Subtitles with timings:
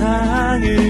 [0.00, 0.89] 세상을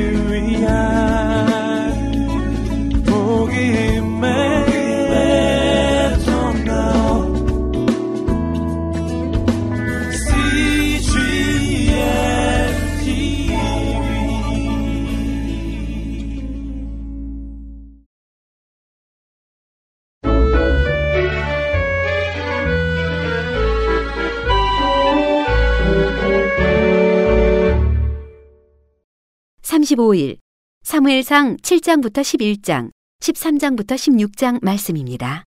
[29.90, 30.38] 35일
[30.82, 32.90] 사무엘상 7장부터 11장,
[33.20, 35.44] 13장부터 16장 말씀입니다.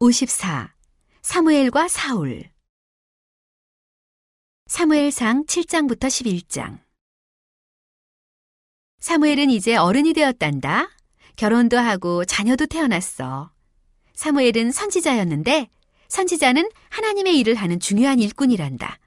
[0.00, 0.74] 54.
[1.22, 2.50] 사무엘과 사울
[4.66, 6.80] 사무엘상 7장부터 11장
[8.98, 10.90] 사무엘은 이제 어른이 되었단다.
[11.36, 13.52] 결혼도 하고 자녀도 태어났어.
[14.14, 15.68] 사무엘은 선지자였는데
[16.08, 18.98] 선지자는 하나님의 일을 하는 중요한 일꾼이란다.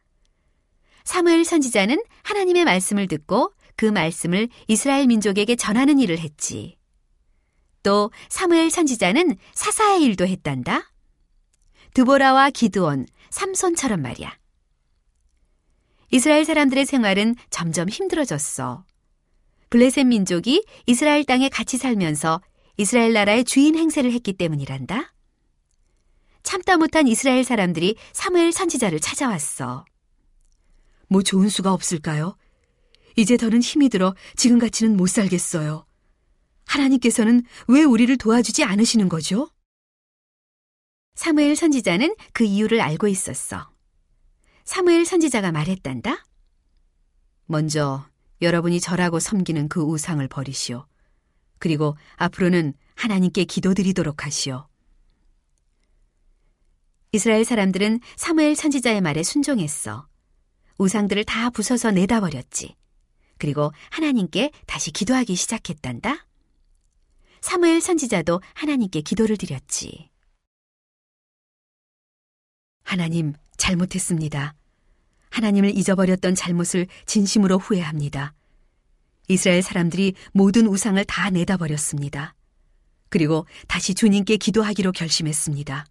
[1.07, 6.77] 사무엘 선지자는 하나님의 말씀을 듣고 그 말씀을 이스라엘 민족에게 전하는 일을 했지.
[7.81, 10.91] 또 사무엘 선지자는 사사의 일도 했단다.
[11.93, 14.37] 드보라와 기드온, 삼손처럼 말이야.
[16.11, 18.83] 이스라엘 사람들의 생활은 점점 힘들어졌어.
[19.69, 22.41] 블레셋 민족이 이스라엘 땅에 같이 살면서
[22.75, 25.13] 이스라엘 나라의 주인 행세를 했기 때문이란다.
[26.43, 29.85] 참다 못한 이스라엘 사람들이 사무엘 선지자를 찾아왔어.
[31.07, 32.37] 뭐 좋은 수가 없을까요?
[33.15, 35.85] 이제 더는 힘이 들어 지금 같이는 못 살겠어요.
[36.65, 39.49] 하나님께서는 왜 우리를 도와주지 않으시는 거죠?
[41.15, 43.71] 사무엘 선지자는 그 이유를 알고 있었어.
[44.65, 46.25] 사무엘 선지자가 말했단다.
[47.45, 48.05] 먼저
[48.41, 50.85] 여러분이 절하고 섬기는 그 우상을 버리시오.
[51.57, 54.67] 그리고 앞으로는 하나님께 기도드리도록 하시오.
[57.13, 60.07] 이스라엘 사람들은 사무엘 선지자의 말에 순종했어.
[60.77, 62.75] 우상들을 다 부숴서 내다 버렸지.
[63.37, 66.25] 그리고 하나님께 다시 기도하기 시작했단다.
[67.41, 70.09] 사무엘 선지자도 하나님께 기도를 드렸지.
[72.83, 74.55] 하나님, 잘못했습니다.
[75.29, 78.33] 하나님을 잊어버렸던 잘못을 진심으로 후회합니다.
[79.27, 82.33] 이스라엘 사람들이 모든 우상을 다 내다 버렸습니다.
[83.09, 85.85] 그리고 다시 주님께 기도하기로 결심했습니다.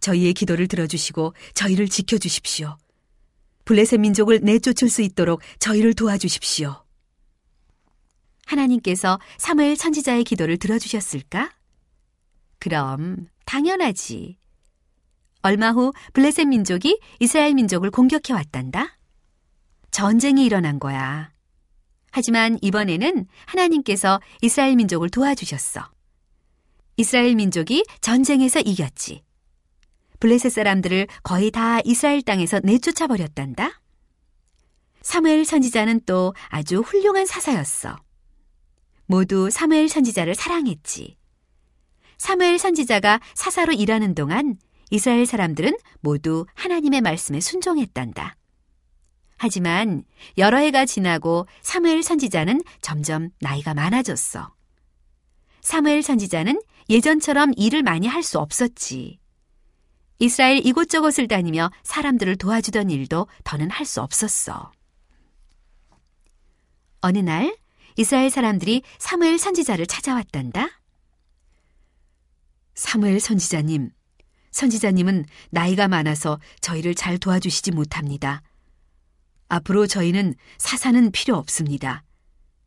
[0.00, 2.76] 저희의 기도를 들어주시고 저희를 지켜주십시오.
[3.70, 6.84] 블레셋 민족을 내쫓을 수 있도록 저희를 도와주십시오.
[8.46, 11.52] 하나님께서 사무엘 선지자의 기도를 들어주셨을까?
[12.58, 14.38] 그럼 당연하지.
[15.42, 18.98] 얼마 후 블레셋 민족이 이스라엘 민족을 공격해 왔단다.
[19.92, 21.30] 전쟁이 일어난 거야.
[22.10, 25.88] 하지만 이번에는 하나님께서 이스라엘 민족을 도와주셨어.
[26.96, 29.22] 이스라엘 민족이 전쟁에서 이겼지.
[30.20, 33.80] 블레셋 사람들을 거의 다 이스라엘 땅에서 내쫓아 버렸단다.
[35.02, 37.96] 사무엘 선지자는 또 아주 훌륭한 사사였어.
[39.06, 41.16] 모두 사무엘 선지자를 사랑했지.
[42.18, 44.56] 사무엘 선지자가 사사로 일하는 동안
[44.90, 48.36] 이스라엘 사람들은 모두 하나님의 말씀에 순종했단다.
[49.38, 50.04] 하지만
[50.36, 54.52] 여러 해가 지나고 사무엘 선지자는 점점 나이가 많아졌어.
[55.62, 56.60] 사무엘 선지자는
[56.90, 59.19] 예전처럼 일을 많이 할 수 없었지.
[60.20, 64.70] 이스라엘 이곳저곳을 다니며 사람들을 도와주던 일도 더는 할 수 없었어.
[67.00, 67.56] 어느 날
[67.96, 70.68] 이스라엘 사람들이 사무엘 선지자를 찾아왔단다.
[72.74, 73.90] 사무엘 선지자님,
[74.52, 78.42] 선지자님은 나이가 많아서 저희를 잘 도와주시지 못합니다.
[79.48, 82.04] 앞으로 저희는 사사는 필요 없습니다.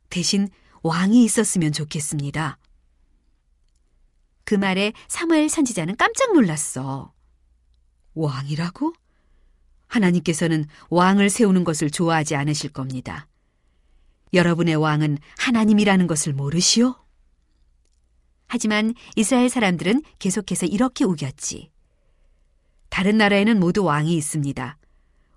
[0.10, 0.50] 대신
[0.82, 2.58] 왕이 있었으면 좋겠습니다.
[4.44, 7.13] 그 말에 사무엘 선지자는 깜짝 놀랐어.
[8.16, 8.94] 왕이라고?
[9.88, 13.28] 하나님께서는 왕을 세우는 것을 좋아하지 않으실 겁니다.
[14.34, 16.96] 여러분의 왕은 하나님이라는 것을 모르시오?
[18.48, 21.72] 하지만 이스라엘 사람들은 계속해서 이렇게 우겼지.
[22.90, 24.78] 다른 나라에는 모두 왕이 있습니다.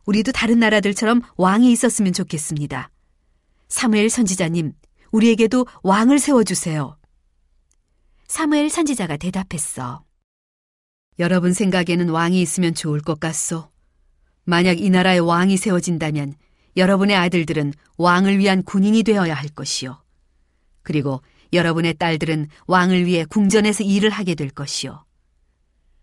[0.07, 2.91] 우리도 다른 나라들처럼 왕이 있었으면 좋겠습니다.
[3.69, 4.73] 사무엘 선지자님,
[5.11, 6.99] 우리에게도 왕을 세워주세요.
[8.29, 10.06] 사무엘 선지자가 대답했어.
[11.19, 13.71] 여러분 생각에는 왕이 있으면 좋을 것 같소.
[14.45, 16.35] 만약 이 나라에 왕이 세워진다면
[16.77, 20.03] 여러분의 아들들은 왕을 위한 군인이 되어야 할 것이요.
[20.83, 21.23] 그리고
[21.53, 25.05] 여러분의 딸들은 왕을 위해 궁전에서 일을 하게 될 것이요.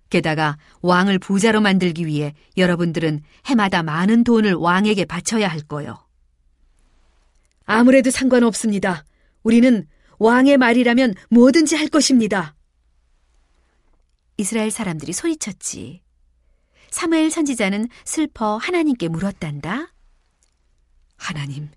[0.09, 5.97] 게다가 왕을 부자로 만들기 위해 여러분들은 해마다 많은 돈을 왕에게 바쳐야 할 거요.
[7.65, 9.05] 아무래도 상관없습니다.
[9.43, 9.87] 우리는
[10.19, 12.55] 왕의 말이라면 뭐든지 할 것입니다.
[14.37, 16.01] 이스라엘 사람들이 소리쳤지.
[16.89, 19.93] 사무엘 선지자는 슬퍼 하나님께 물었단다.
[21.17, 21.69] 하나님,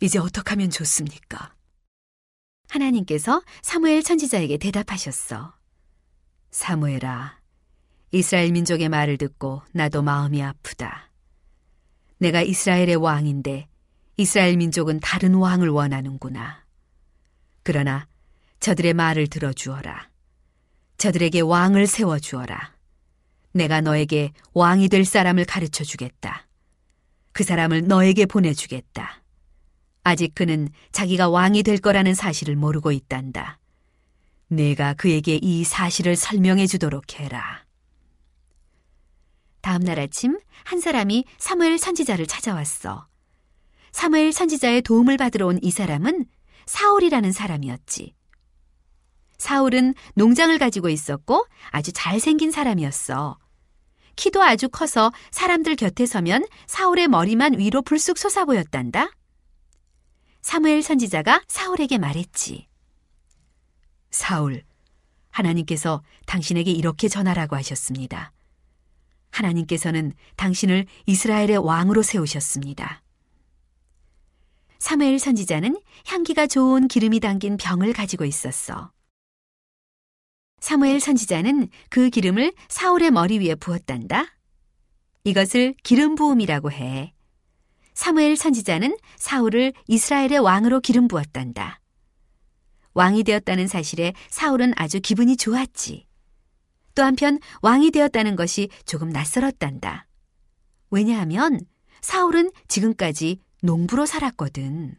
[0.00, 1.54] 이제 어떻게 하면 좋습니까?
[2.68, 5.54] 하나님께서 사무엘 선지자에게 대답하셨어.
[6.50, 7.40] 사무엘아,
[8.12, 11.10] 이스라엘 민족의 말을 듣고 나도 마음이 아프다.
[12.18, 13.68] 내가 이스라엘의 왕인데
[14.16, 16.64] 이스라엘 민족은 다른 왕을 원하는구나.
[17.62, 18.08] 그러나
[18.60, 20.07] 저들의 말을 들어주어라.
[20.98, 22.74] 저들에게 왕을 세워 주어라.
[23.52, 26.46] 내가 너에게 왕이 될 사람을 가르쳐 주겠다.
[27.32, 29.22] 그 사람을 너에게 보내주겠다.
[30.02, 33.58] 아직 그는 자기가 왕이 될 거라는 사실을 모르고 있단다.
[34.48, 37.64] 내가 그에게 이 사실을 설명해 주도록 해라.
[39.60, 43.06] 다음 날 아침 한 사람이 사무엘 선지자를 찾아왔어.
[43.92, 46.24] 사무엘 선지자의 도움을 받으러 온 이 사람은
[46.66, 48.14] 사울이라는 사람이었지.
[49.38, 53.38] 사울은 농장을 가지고 있었고 아주 잘생긴 사람이었어.
[54.16, 59.10] 키도 아주 커서 사람들 곁에 서면 사울의 머리만 위로 불쑥 솟아 보였단다.
[60.42, 62.66] 사무엘 선지자가 사울에게 말했지.
[64.10, 64.64] 사울,
[65.30, 68.32] 하나님께서 당신에게 이렇게 전하라고 하셨습니다.
[69.30, 73.02] 하나님께서는 당신을 이스라엘의 왕으로 세우셨습니다.
[74.80, 78.90] 사무엘 선지자는 향기가 좋은 기름이 담긴 병을 가지고 있었어.
[80.60, 84.26] 사무엘 선지자는 그 기름을 사울의 머리 위에 부었단다.
[85.24, 87.14] 이것을 기름 부음이라고 해.
[87.94, 91.80] 사무엘 선지자는 사울을 이스라엘의 왕으로 기름 부었단다.
[92.94, 96.06] 왕이 되었다는 사실에 사울은 아주 기분이 좋았지.
[96.94, 100.06] 또 한편 왕이 되었다는 것이 조금 낯설었단다.
[100.90, 101.60] 왜냐하면
[102.00, 104.96] 사울은 지금까지 농부로 살았거든.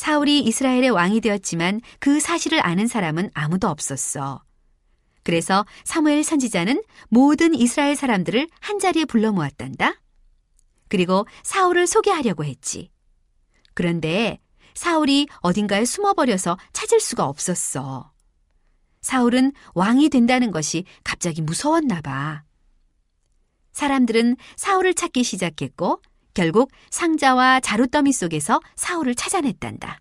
[0.00, 4.42] 사울이 이스라엘의 왕이 되었지만 그 사실을 아는 사람은 아무도 없었어.
[5.22, 10.00] 그래서 사무엘 선지자는 모든 이스라엘 사람들을 한자리에 불러 모았단다.
[10.88, 12.90] 그리고 사울을 소개하려고 했지.
[13.74, 14.40] 그런데
[14.72, 18.10] 사울이 어딘가에 숨어버려서 찾을 수가 없었어.
[19.02, 22.44] 사울은 왕이 된다는 것이 갑자기 무서웠나 봐.
[23.72, 26.00] 사람들은 사울을 찾기 시작했고
[26.40, 30.00] 결국 상자와 자루더미 속에서 사울을 찾아냈단다.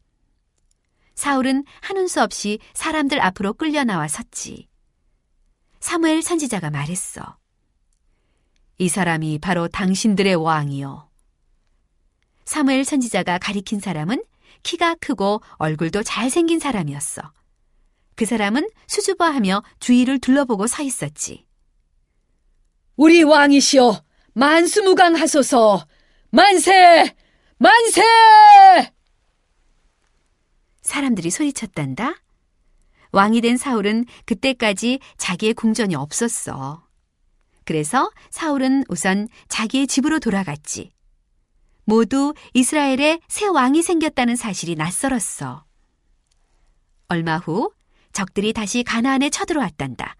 [1.13, 4.69] 사울은 하는 수 없이 사람들 앞으로 끌려 나와 섰지.
[5.81, 7.38] 사무엘 선지자가 말했어.
[8.77, 11.09] 이 사람이 바로 당신들의 왕이요.
[12.45, 14.24] 사무엘 선지자가 가리킨 사람은
[14.63, 17.33] 키가 크고 얼굴도 잘생긴 사람이었어.
[18.15, 21.45] 그 사람은 수줍어하며 주위를 둘러보고 서 있었지.
[22.95, 25.85] 우리 왕이시여, 만수무강하소서,
[26.31, 27.15] 만세!
[27.57, 28.03] 만세!
[30.81, 32.15] 사람들이 소리쳤단다.
[33.11, 36.87] 왕이 된 사울은 그때까지 자기의 궁전이 없었어.
[37.65, 40.91] 그래서 사울은 우선 자기의 집으로 돌아갔지.
[41.83, 45.65] 모두 이스라엘에 새 왕이 생겼다는 사실이 낯설었어.
[47.07, 47.71] 얼마 후
[48.13, 50.15] 적들이 다시 가나안에 쳐들어왔단다.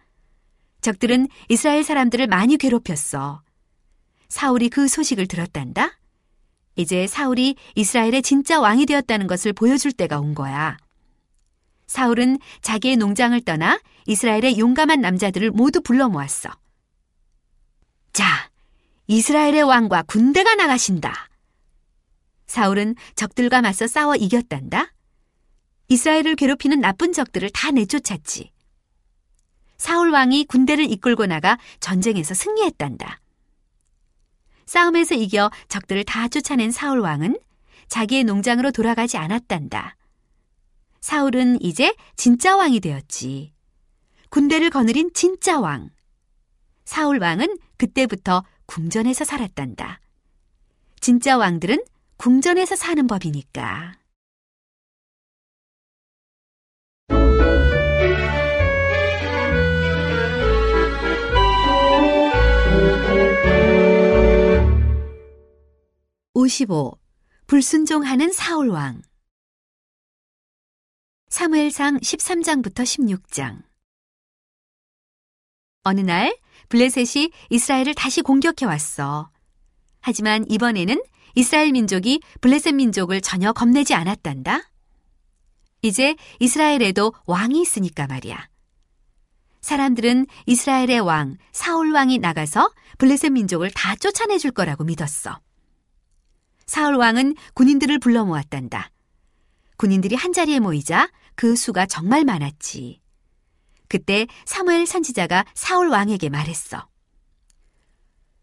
[0.82, 3.44] 적들은 이스라엘 사람들을 많이 괴롭혔어.
[4.30, 6.00] 사울이 그 소식을 들었단다.
[6.76, 10.78] 이제 사울이 이스라엘의 진짜 왕이 되었다는 것을 보여줄 때가 온 거야.
[11.88, 16.50] 사울은 자기의 농장을 떠나 이스라엘의 용감한 남자들을 모두 불러 모았어.
[18.14, 18.50] 자,
[19.08, 21.30] 이스라엘의 왕과 군대가 나가신다.
[22.46, 24.94] 사울은 적들과 맞서 싸워 이겼단다.
[25.88, 28.52] 이스라엘을 괴롭히는 나쁜 적들을 다 내쫓았지.
[29.78, 33.20] 사울 왕이 군대를 이끌고 나가 전쟁에서 승리했단다.
[34.70, 37.40] 싸움에서 이겨 적들을 다 쫓아낸 사울 왕은
[37.88, 39.96] 자기의 농장으로 돌아가지 않았단다.
[41.02, 43.52] 사울은 이제 진짜 왕이 되었지.
[44.30, 45.90] 군대를 거느린 진짜 왕.
[46.86, 50.02] 사울 왕은 그때부터 궁전에서 살았단다.
[51.00, 51.84] 진짜 왕들은
[52.18, 53.96] 궁전에서 사는 법이니까.
[66.40, 66.98] 오십오
[67.48, 69.02] 불순종하는 사울 왕
[71.28, 73.62] 사무엘상 13장부터 16장
[75.84, 76.38] 어느 날
[76.70, 79.30] 블레셋이 이스라엘을 다시 공격해 왔어.
[80.00, 81.04] 하지만 이번에는
[81.36, 84.62] 이스라엘 민족이 블레셋 민족을 전혀 겁내지 않았단다.
[85.82, 88.48] 이제 이스라엘에도 왕이 있으니까 말이야.
[89.60, 95.42] 사람들은 이스라엘의 왕, 사울 왕이 나가서 블레셋 민족을 다 쫓아내 줄 거라고 믿었어.
[96.70, 98.92] 사울 왕은 군인들을 불러 모았단다.
[99.78, 103.02] 군인들이 한자리에 모이자 그 수가 정말 많았지.
[103.88, 106.88] 그때 사무엘 선지자가 사울 왕에게 말했어.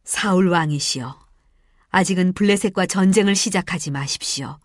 [0.02, 1.16] 사울 왕이시여,
[1.90, 4.58] 아직은 블레셋과 전쟁을 시작하지 마십시오.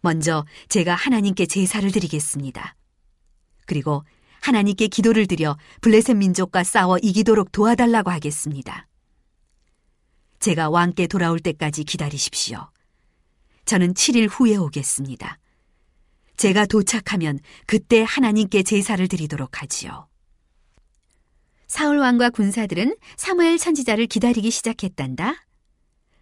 [0.00, 2.74] 먼저 제가 하나님께 제사를 드리겠습니다.
[3.66, 4.02] 그리고
[4.40, 8.86] 하나님께 기도를 드려 블레셋 민족과 싸워 이기도록 도와달라고 하겠습니다.
[10.40, 12.70] 제가 왕께 돌아올 때까지 기다리십시오.
[13.68, 15.38] 저는 7일 후에 오겠습니다.
[16.38, 20.08] 제가 도착하면 그때 하나님께 제사를 드리도록 하지요.
[21.66, 25.44] 사울 왕과 군사들은 사무엘 선지자를 기다리기 시작했단다.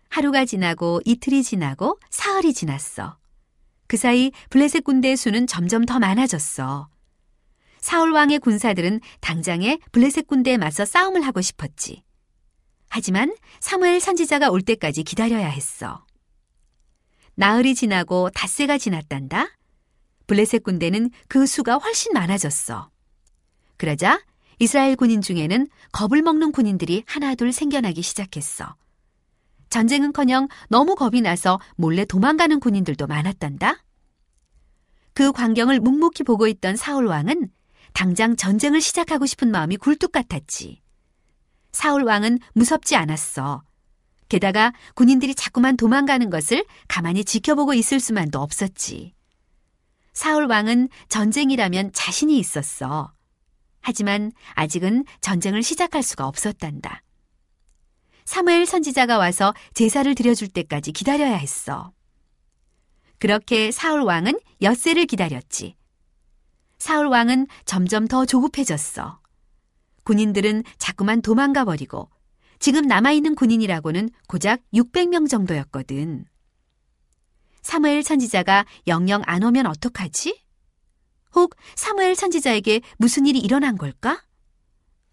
[0.08, 3.16] 하루가 지나고 이틀이 지나고 사흘이 지났어.
[3.86, 6.88] 그 사이 블레셋 군대의 수는 점점 더 많아졌어.
[7.78, 12.02] 사울 왕의 군사들은 당장에 블레셋 군대에 맞서 싸움을 하고 싶었지.
[12.88, 16.05] 하지만 사무엘 선지자가 올 때까지 기다려야 했어.
[17.36, 19.46] 나흘이 지나고 닷새가 지났단다.
[20.26, 22.90] 블레셋 군대는 그 수가 훨씬 많아졌어.
[23.76, 24.20] 그러자
[24.58, 28.74] 이스라엘 군인 중에는 겁을 먹는 군인들이 하나둘 생겨나기 시작했어.
[29.68, 33.84] 전쟁은커녕 너무 겁이 나서 몰래 도망가는 군인들도 많았단다.
[35.12, 37.50] 그 광경을 묵묵히 보고 있던 사울 왕은
[37.92, 40.80] 당장 전쟁을 시작하고 싶은 마음이 굴뚝 같았지.
[41.72, 43.62] 사울 왕은 무섭지 않았어.
[44.28, 49.14] 게다가 군인들이 자꾸만 도망가는 것을 가만히 지켜보고 있을 수만도 없었지.
[50.12, 53.12] 사울 왕은 전쟁이라면 자신이 있었어.
[53.80, 57.02] 하지만 아직은 전쟁을 시작할 수가 없었단다.
[58.24, 61.92] 사무엘 선지자가 와서 제사를 드려줄 때까지 기다려야 했어.
[63.18, 65.76] 그렇게 사울 왕은 엿새를 기다렸지.
[66.78, 69.20] 사울 왕은 점점 더 조급해졌어.
[70.02, 72.10] 군인들은 자꾸만 도망가 버리고
[72.58, 76.24] 지금 남아있는 군인이라고는 고작 600명 정도였거든.
[77.62, 80.40] 사무엘 선지자가 영영 안 오면 어떡하지?
[81.34, 84.24] 혹 사무엘 선지자에게 무슨 일이 일어난 걸까?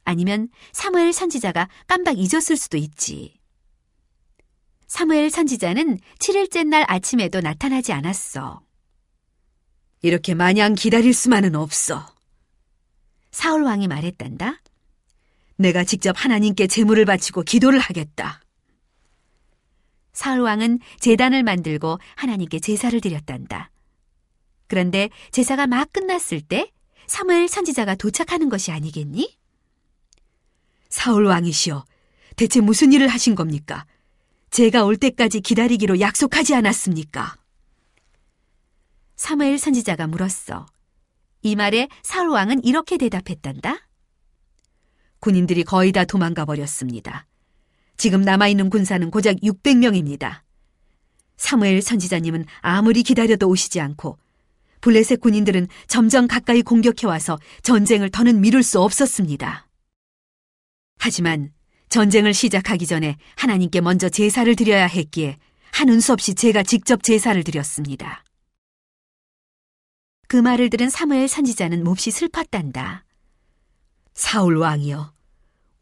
[0.06, 3.40] 아니면 사무엘 선지자가 깜빡 잊었을 수도 있지.
[4.88, 8.62] 사무엘 선지자는 7일째 날 아침에도 나타나지 않았어.
[10.02, 12.14] 이렇게 마냥 기다릴 수만은 없어.
[13.32, 14.62] 사울 왕이 말했단다.
[15.58, 18.42] 내가 직접 하나님께 제물을 바치고 기도를 하겠다.
[20.14, 23.72] 사울 왕은 제단을 만들고 하나님께 제사를 드렸단다.
[24.68, 26.72] 그런데 제사가 막 끝났을 때
[27.08, 29.38] 사무엘 선지자가 도착하는 것이 아니겠니?
[30.90, 31.86] 사울 왕이시여,
[32.36, 33.86] 대체 무슨 일을 하신 겁니까?
[34.52, 37.36] 제가 올 때까지 기다리기로 약속하지 않았습니까?
[39.16, 40.66] 사무엘 선지자가 물었어.
[41.42, 43.88] 이 말에 사울 왕은 이렇게 대답했단다.
[45.24, 47.26] 군인들이 거의 다 도망가 버렸습니다.
[47.96, 50.42] 지금 남아있는 군사는 고작 600명입니다.
[51.38, 54.18] 사무엘 선지자님은 아무리 기다려도 오시지 않고
[54.82, 59.66] 블레셋 군인들은 점점 가까이 공격해와서 전쟁을 더는 미룰 수 없었습니다.
[61.00, 61.54] 하지만
[61.88, 65.38] 전쟁을 시작하기 전에 하나님께 먼저 제사를 드려야 했기에
[65.72, 68.26] 하는 수 없이 제가 직접 제사를 드렸습니다.
[70.28, 73.06] 그 말을 들은 사무엘 선지자는 몹시 슬펐단다.
[74.14, 75.12] 사울 왕이여,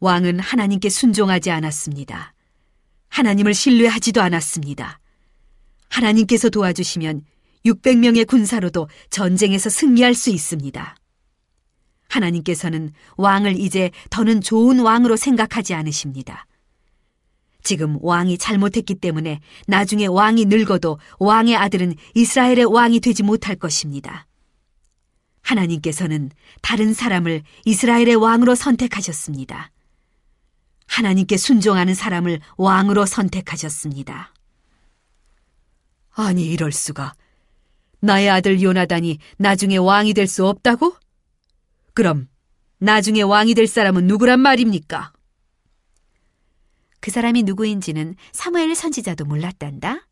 [0.00, 2.34] 왕은 하나님께 순종하지 않았습니다.
[3.08, 4.98] 하나님을 신뢰하지도 않았습니다.
[5.88, 7.22] 하나님께서 도와주시면
[7.66, 10.96] 600명의 군사로도 전쟁에서 승리할 수 있습니다.
[12.08, 16.46] 하나님께서는 왕을 이제 더는 좋은 왕으로 생각하지 않으십니다.
[17.62, 24.26] 지금 왕이 잘못했기 때문에 나중에 왕이 늙어도 왕의 아들은 이스라엘의 왕이 되지 못할 것입니다.
[25.42, 26.30] 하나님께서는
[26.60, 29.70] 다른 사람을 이스라엘의 왕으로 선택하셨습니다.
[30.86, 34.32] 하나님께 순종하는 사람을 왕으로 선택하셨습니다.
[36.14, 37.14] 아니, 이럴 수가.
[38.00, 40.96] 나의 아들 요나단이 나중에 왕이 될 수 없다고?
[41.94, 42.28] 그럼
[42.78, 45.12] 나중에 왕이 될 사람은 누구란 말입니까?
[47.00, 50.06] 그 사람이 누구인지는 사무엘 선지자도 몰랐단다.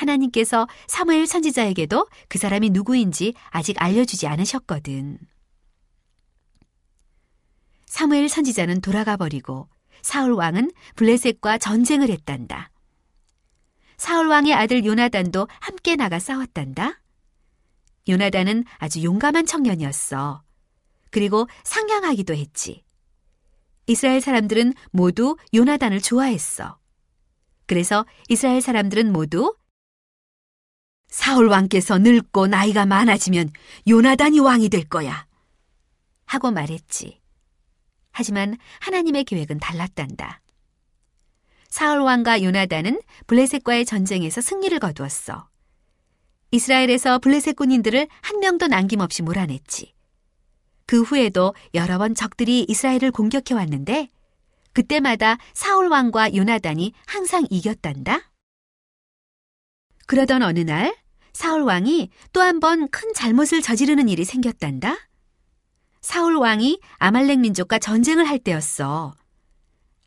[0.00, 5.18] 하나님께서 사무엘 선지자에게도 그 사람이 누구인지 아직 알려주지 않으셨거든.
[7.86, 9.68] 사무엘 선지자는 돌아가 버리고
[10.02, 12.70] 사울 왕은 블레셋과 전쟁을 했단다.
[13.96, 17.00] 사울 왕의 아들 요나단도 함께 나가 싸웠단다.
[18.08, 20.42] 요나단은 아주 용감한 청년이었어.
[21.10, 22.82] 그리고 상냥하기도 했지.
[23.86, 26.78] 이스라엘 사람들은 모두 요나단을 좋아했어.
[27.66, 29.54] 그래서 이스라엘 사람들은 모두
[31.10, 33.50] 사울 왕께서 늙고 나이가 많아지면
[33.88, 35.26] 요나단이 왕이 될 거야.
[36.24, 37.20] 하고 말했지.
[38.12, 40.40] 하지만 하나님의 계획은 달랐단다.
[41.68, 45.48] 사울 왕과 요나단은 블레셋과의 전쟁에서 승리를 거두었어.
[46.52, 49.94] 이스라엘에서 블레셋 군인들을 한 명도 남김없이 몰아냈지.
[50.86, 54.08] 그 후에도 여러 번 적들이 이스라엘을 공격해 왔는데
[54.72, 58.29] 그때마다 사울 왕과 요나단이 항상 이겼단다.
[60.10, 60.92] 그러던 어느 날
[61.32, 64.96] 사울 왕이 또 한 번 큰 잘못을 저지르는 일이 생겼단다.
[66.00, 69.14] 사울 왕이 아말렉 민족과 전쟁을 할 때였어.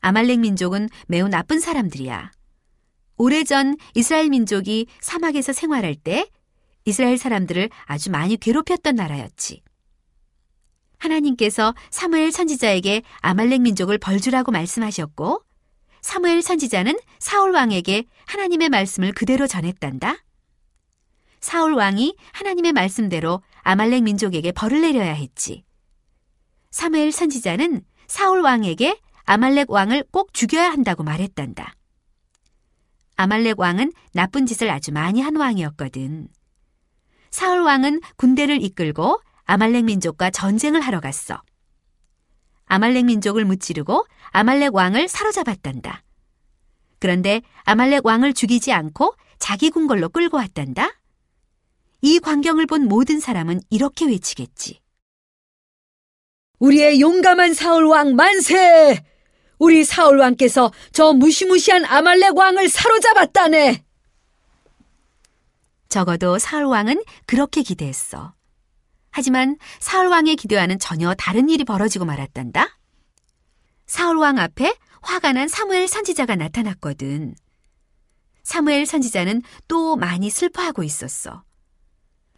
[0.01, 2.33] 아말렉 민족은 매우 나쁜 사람들이야.
[3.15, 6.27] 오래전 이스라엘 민족이 사막에서 생활할 때
[6.83, 9.61] 이스라엘 사람들을 아주 많이 괴롭혔던 나라였지.
[10.97, 15.43] 하나님께서 사무엘 선지자에게 아말렉 민족을 벌주라고 말씀하셨고
[16.03, 20.17] 사무엘 선지자는 사울 왕에게 하나님의 말씀을 그대로 전했단다.
[21.39, 25.63] 사울 왕이 하나님의 말씀대로 아말렉 민족에게 벌을 내려야 했지.
[26.71, 31.73] 사무엘 선지자는 사울 왕에게 아말렉 왕을 꼭 죽여야 한다고 말했단다.
[33.15, 36.27] 아말렉 왕은 나쁜 짓을 아주 많이 한 왕이었거든.
[37.31, 41.41] 사울 왕은 군대를 이끌고 아말렉 민족과 전쟁을 하러 갔어.
[42.73, 46.01] 아말렉 민족을 무찌르고 아말렉 왕을 사로잡았단다.
[46.97, 50.89] 그런데 아말렉 왕을 죽이지 않고 자기 궁궐로 끌고 왔단다.
[52.01, 54.79] 이 광경을 본 모든 사람은 이렇게 외치겠지.
[56.57, 59.03] 우리의 용감한 사울 왕 만세!
[59.59, 63.83] 우리 사울 왕께서 저 무시무시한 아말렉 왕을 사로잡았다네!
[65.89, 68.33] 적어도 사울 왕은 그렇게 기대했어.
[69.13, 72.79] 하지만 사울 왕의 기대와는 전혀 다른 일이 벌어지고 말았단다.
[73.85, 77.35] 사울 왕 앞에 화가 난 사무엘 선지자가 나타났거든.
[78.41, 81.43] 사무엘 선지자는 또 많이 슬퍼하고 있었어.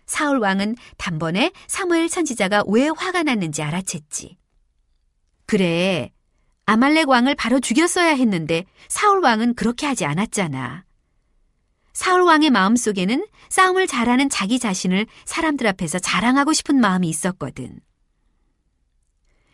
[0.05, 4.35] 사울 왕은 단번에 사무엘 선지자가 왜 화가 났는지 알아챘지.
[5.45, 6.11] 그래,
[6.65, 10.84] 아말렉 왕을 바로 죽였어야 했는데 사울 왕은 그렇게 하지 않았잖아.
[11.95, 17.79] 사울 왕의 마음속에는 싸움을 잘하는 자기 자신을 사람들 앞에서 자랑하고 싶은 마음이 있었거든.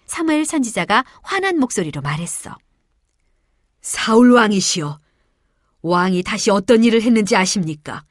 [0.08, 2.58] 사무엘 선지자가 화난 목소리로 말했어.
[3.82, 5.00] 사울 왕이시여.
[5.84, 8.06] 왕이 다시 어떤 일을 했는지 아십니까?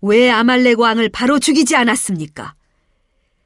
[0.00, 2.54] 왜 아말렉 왕을 바로 죽이지 않았습니까?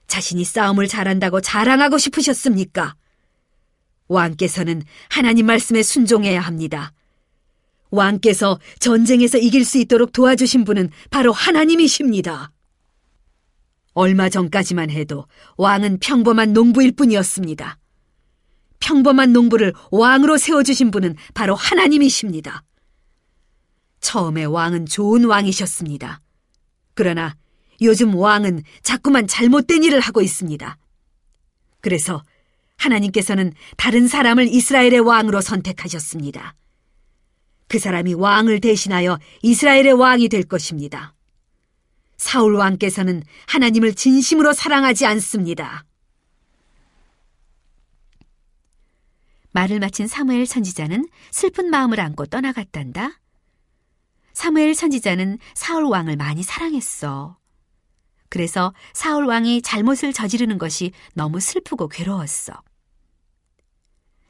[0.06, 2.94] 자신이 싸움을 잘한다고 자랑하고 싶으셨습니까?
[4.08, 6.92] 왕께서는 하나님 말씀에 순종해야 합니다.
[7.94, 12.50] 왕께서 전쟁에서 이길 수 있도록 도와주신 분은 바로 하나님이십니다.
[13.94, 15.26] 얼마 전까지만 해도
[15.56, 17.78] 왕은 평범한 농부일 뿐이었습니다.
[18.80, 22.64] 평범한 농부를 왕으로 세워주신 분은 바로 하나님이십니다.
[24.00, 26.20] 처음에 왕은 좋은 왕이셨습니다.
[26.94, 27.36] 그러나
[27.80, 30.76] 요즘 왕은 자꾸만 잘못된 일을 하고 있습니다.
[31.80, 32.22] 그래서
[32.76, 36.54] 하나님께서는 다른 사람을 이스라엘의 왕으로 선택하셨습니다.
[37.74, 41.12] 그 사람이 왕을 대신하여 이스라엘의 왕이 될 것입니다.
[42.16, 45.84] 사울 왕께서는 하나님을 진심으로 사랑하지 않습니다.
[49.50, 53.18] 말을 마친 사무엘 선지자는 슬픈 마음을 안고 떠나갔단다.
[54.34, 57.36] 사무엘 선지자는 사울 왕을 많이 사랑했어.
[58.28, 62.52] 그래서 사울 왕이 잘못을 저지르는 것이 너무 슬프고 괴로웠어.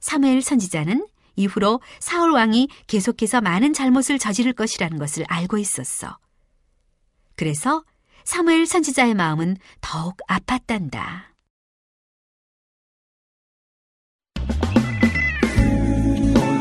[0.01, 6.19] 사무엘 선지자는 이후로 사울 왕이 계속해서 많은 잘못을 저지를 것이라는 것을 알고 있었어.
[7.37, 7.85] 그래서
[8.25, 11.35] 사무엘 선지자의 마음은 더욱 아팠단다.